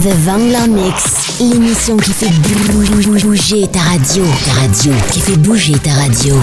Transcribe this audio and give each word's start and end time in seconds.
The 0.00 0.14
Vangler 0.24 0.68
Mix, 0.68 1.38
l'émission 1.40 1.96
qui 1.96 2.12
fait 2.12 2.30
bouger 2.72 3.66
ta 3.66 3.80
radio. 3.80 4.24
Ta 4.44 4.60
radio, 4.60 4.92
qui 5.10 5.20
fait 5.20 5.36
bouger 5.36 5.72
ta 5.78 5.90
radio. 5.92 6.36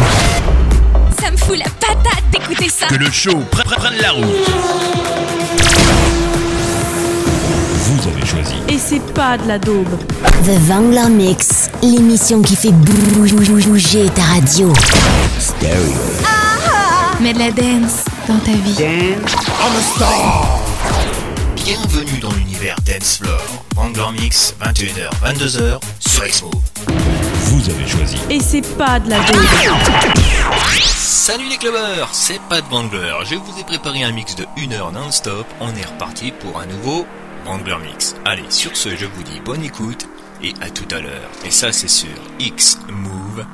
Ça 1.21 1.31
me 1.31 1.37
fout 1.37 1.57
la 1.57 1.69
patate 1.79 2.23
d'écouter 2.31 2.69
ça. 2.69 2.87
Que 2.87 2.95
le 2.95 3.09
show 3.09 3.37
prenne 3.51 3.95
la 4.01 4.11
route. 4.11 4.25
Vous 7.85 8.07
avez 8.09 8.25
choisi. 8.25 8.55
Et 8.67 8.77
c'est 8.77 9.13
pas 9.13 9.37
de 9.37 9.47
la 9.47 9.57
daube. 9.57 9.97
The 10.43 10.59
Vangler 10.67 11.09
Mix, 11.09 11.69
l'émission 11.81 12.41
qui 12.41 12.57
fait 12.57 12.73
bouger 12.73 14.09
ta 14.15 14.23
radio. 14.23 14.73
Stereo. 15.39 15.93
Mets 17.21 17.33
de 17.33 17.39
la 17.39 17.51
dance 17.51 18.03
dans 18.27 18.39
ta 18.39 18.51
vie. 18.51 18.75
Bienvenue 18.77 19.15
dans 19.99 20.58
l'univers 22.59 22.75
Dance 22.85 23.17
Floor. 23.17 23.41
Wrangler 23.75 24.19
Mix, 24.19 24.55
21h, 24.61 25.09
22h 25.23 25.79
sur 25.99 26.23
Exmo. 26.23 26.51
Vous 26.87 27.69
avez 27.69 27.87
choisi. 27.87 28.17
Et 28.29 28.39
c'est 28.39 28.61
pas 28.77 28.99
de 28.99 29.09
la. 29.09 29.17
Salut 30.81 31.47
les 31.49 31.57
clubbers, 31.57 32.09
c'est 32.11 32.39
Pat 32.49 32.63
Wrangler. 32.69 33.13
Je 33.25 33.35
vous 33.35 33.59
ai 33.59 33.63
préparé 33.63 34.03
un 34.03 34.11
mix 34.11 34.35
de 34.35 34.45
1 34.57 34.71
heure 34.73 34.91
non-stop. 34.91 35.45
On 35.59 35.69
est 35.75 35.85
reparti 35.85 36.31
pour 36.31 36.59
un 36.59 36.65
nouveau 36.65 37.05
Wrangler 37.45 37.77
Mix. 37.85 38.15
Allez, 38.25 38.49
sur 38.49 38.75
ce, 38.75 38.95
je 38.95 39.05
vous 39.05 39.23
dis 39.23 39.39
bonne 39.43 39.63
écoute 39.63 40.07
et 40.43 40.53
à 40.61 40.69
tout 40.69 40.87
à 40.91 40.99
l'heure. 40.99 41.29
Et 41.45 41.51
ça, 41.51 41.71
c'est 41.71 41.89
sur 41.89 42.09
xmove.fr. 42.39 43.45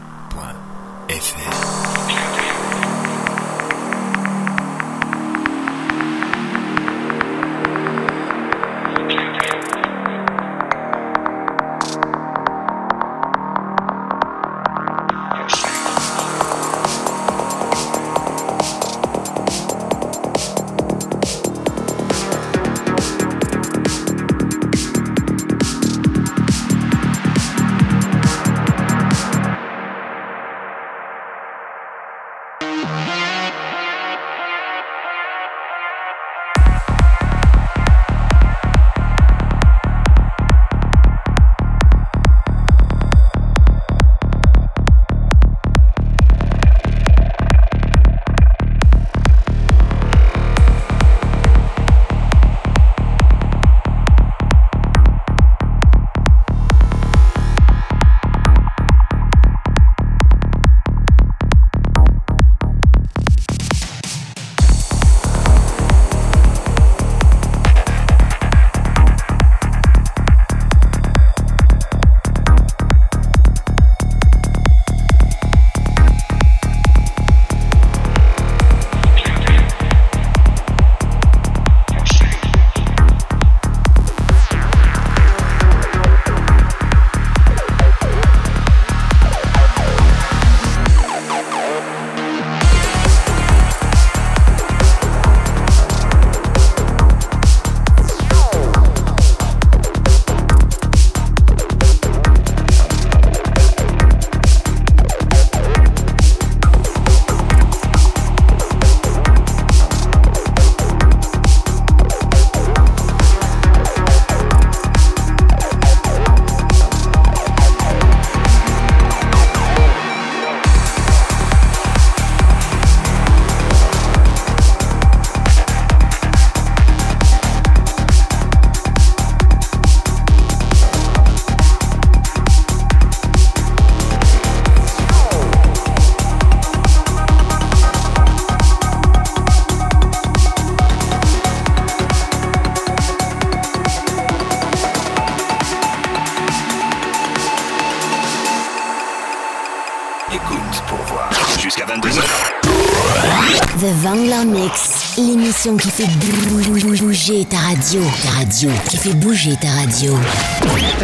radio. 157.85 158.01
Ta 158.23 158.29
radio, 158.31 158.69
qui 158.89 158.97
fait 158.97 159.13
bouger 159.13 159.55
ta 159.57 159.67
radio. 159.69 160.17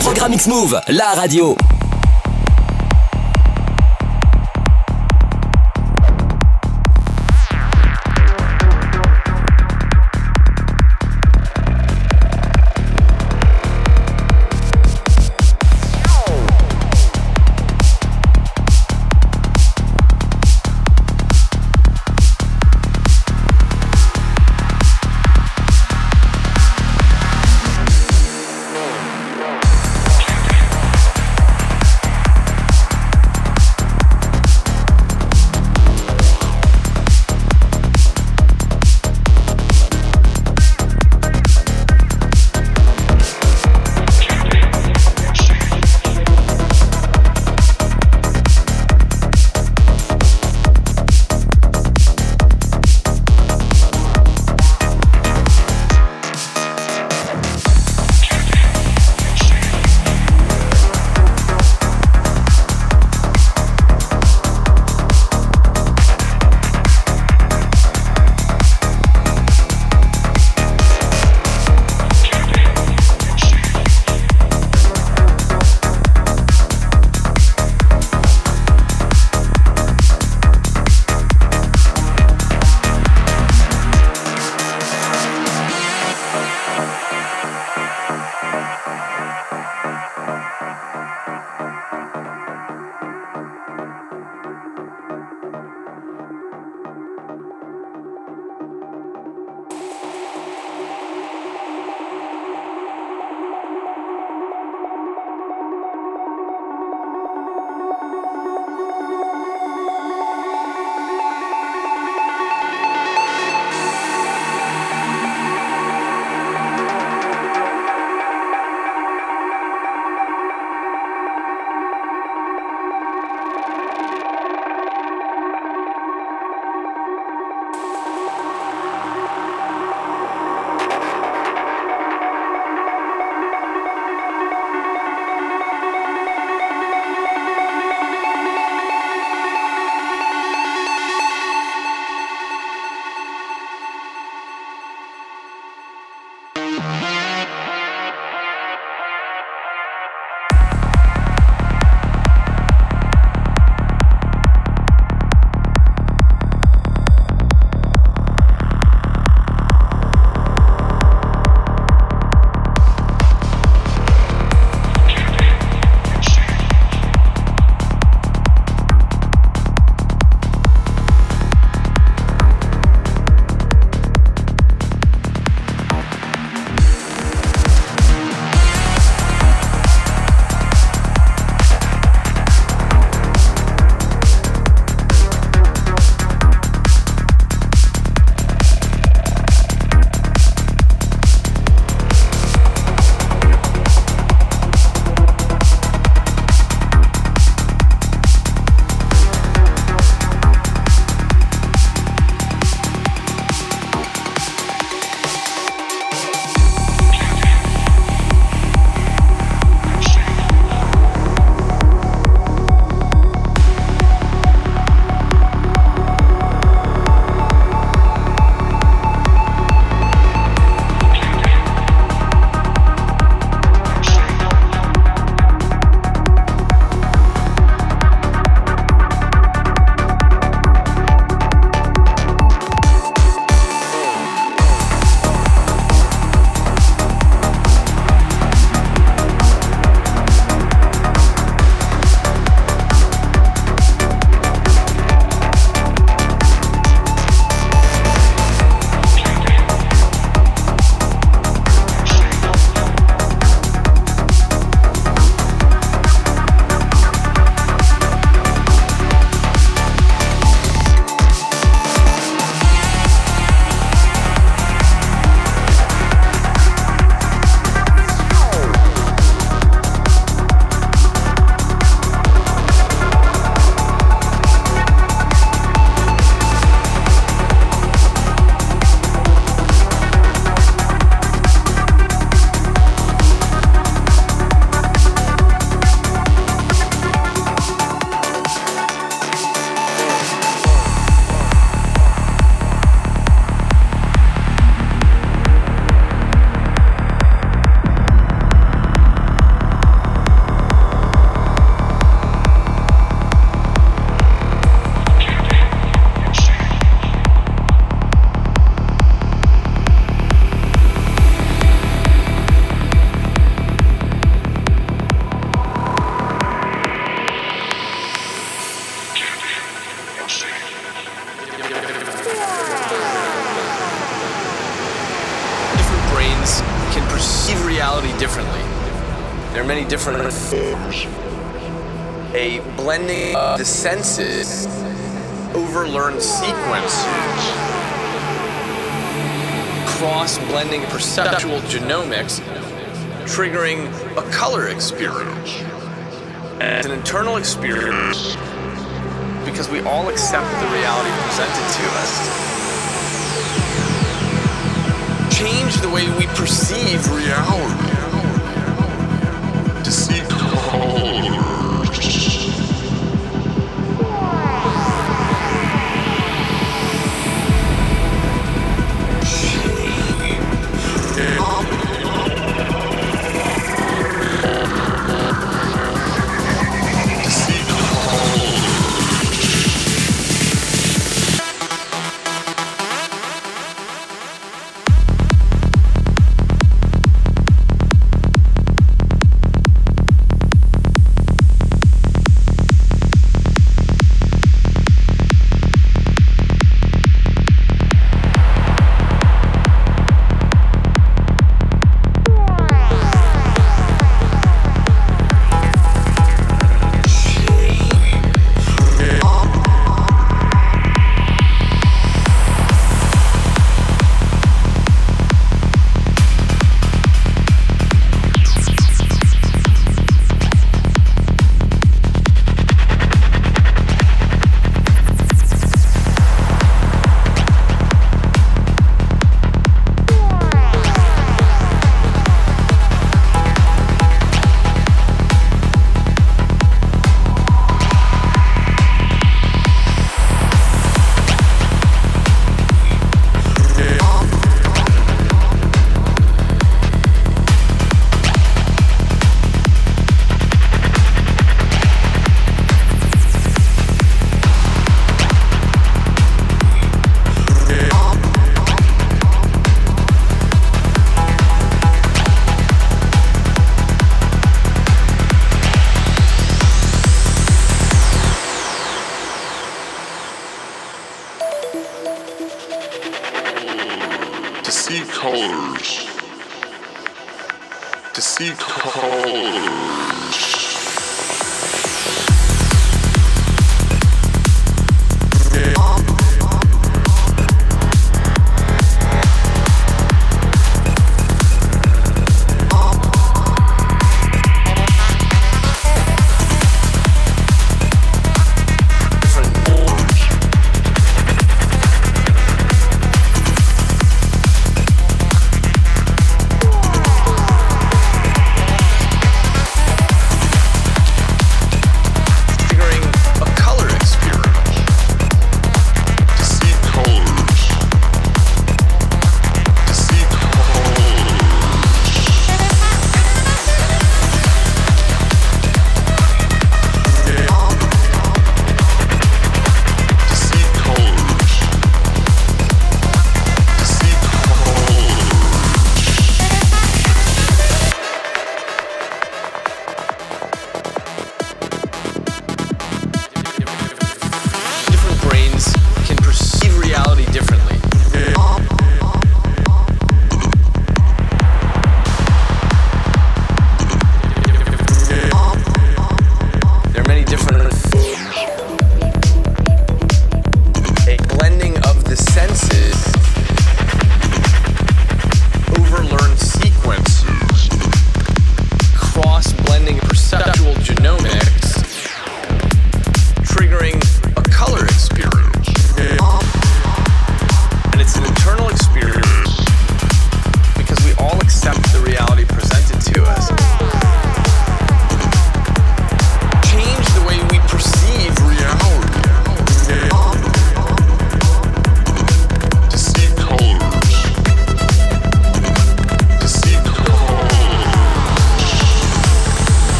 Programme 0.00 0.34
X-Move, 0.34 0.78
la 0.88 1.06
radio. 1.14 1.56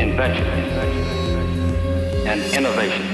invention, 0.00 0.46
and 2.26 2.40
innovation. 2.54 3.13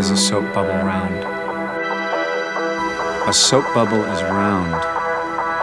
is 0.00 0.10
a 0.10 0.16
soap 0.16 0.54
bubble 0.54 0.72
round? 0.72 1.14
A 3.28 3.32
soap 3.34 3.66
bubble 3.74 4.02
is 4.04 4.22
round 4.22 4.80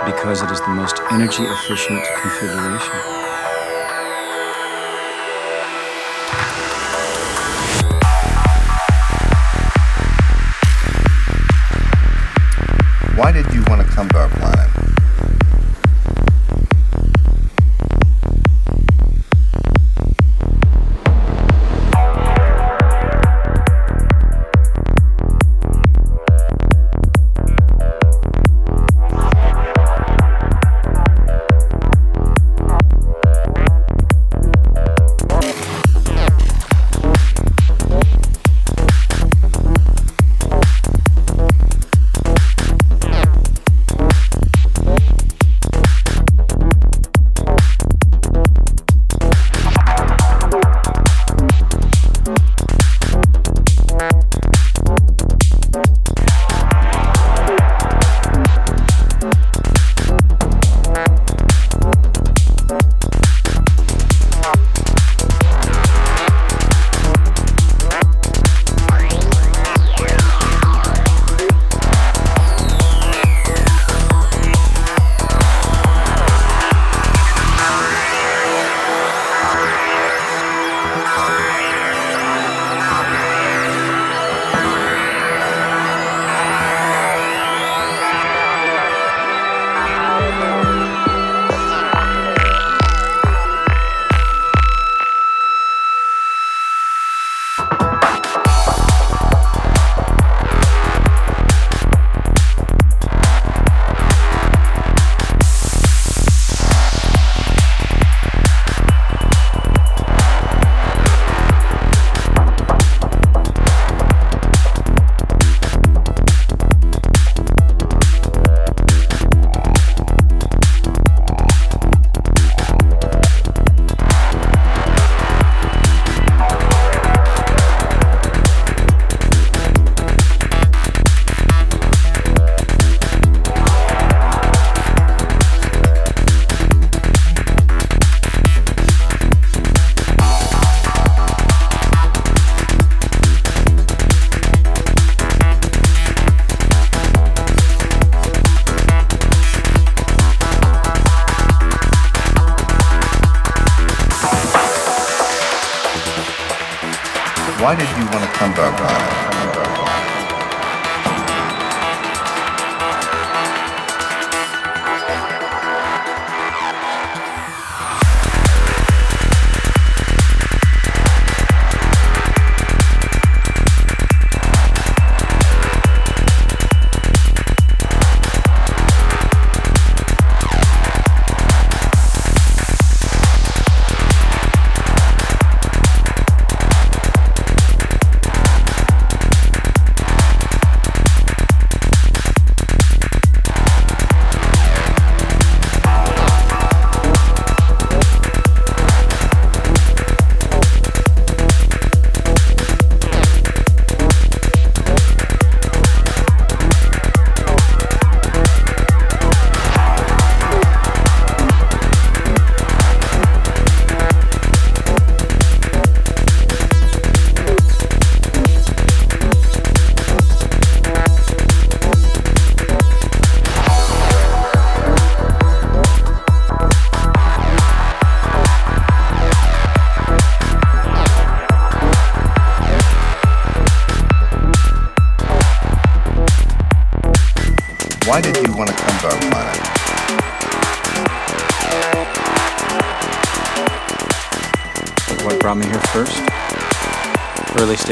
because 0.05 0.43
it 0.43 0.51
is 0.51 0.61
the 0.61 0.67
most 0.67 1.01
energy 1.09 1.41
efficient 1.41 2.03
configuration. 2.21 2.93
Why 13.17 13.31
did 13.31 13.51
you 13.51 13.63
want 13.67 13.81
to 13.81 13.87
come 13.91 14.07
to 14.09 14.17
our 14.19 14.29
planet? 14.29 14.76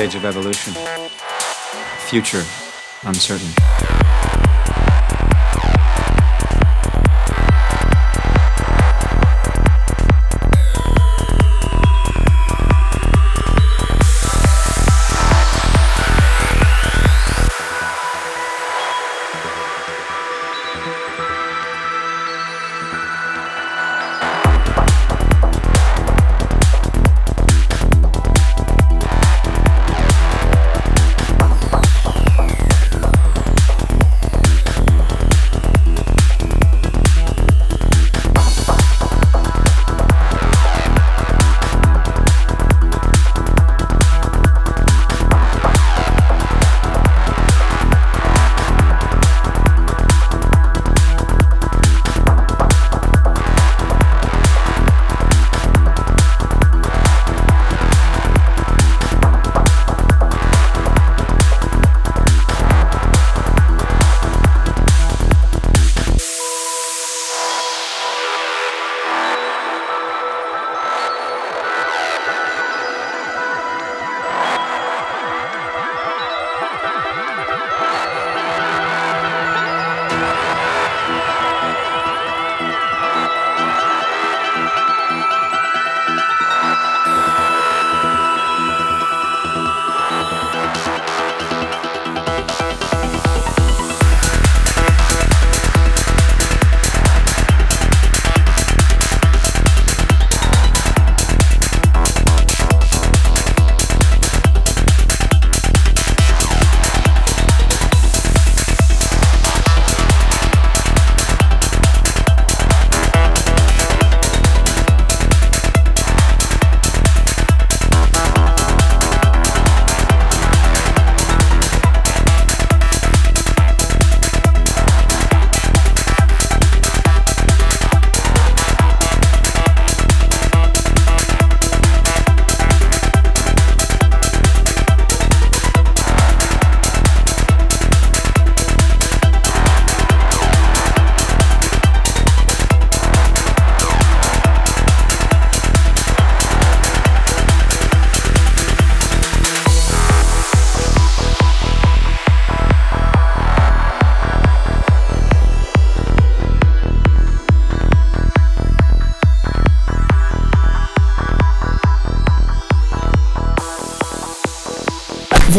Stage 0.06 0.16
of 0.16 0.26
evolution. 0.26 0.74
Future, 2.08 2.44
uncertain. 3.06 3.95